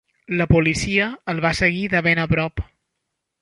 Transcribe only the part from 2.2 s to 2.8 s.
a prop.